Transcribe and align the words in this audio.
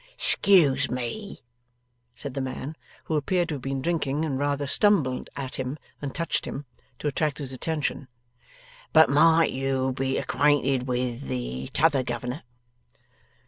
''Scuse 0.17 0.89
me,' 0.89 1.41
said 2.15 2.33
the 2.33 2.41
man, 2.41 2.75
who 3.03 3.15
appeared 3.15 3.49
to 3.49 3.53
have 3.53 3.61
been 3.61 3.83
drinking 3.83 4.25
and 4.25 4.39
rather 4.39 4.65
stumbled 4.65 5.29
at 5.35 5.57
him 5.57 5.77
than 5.99 6.09
touched 6.09 6.45
him, 6.45 6.65
to 6.97 7.07
attract 7.07 7.37
his 7.37 7.53
attention: 7.53 8.07
'but 8.93 9.11
might 9.11 9.51
you 9.51 9.91
be 9.91 10.17
acquainted 10.17 10.87
with 10.87 11.27
the 11.27 11.67
T'other 11.73 12.01
Governor? 12.01 12.41